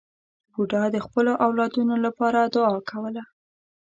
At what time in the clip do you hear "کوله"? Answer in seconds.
2.89-3.23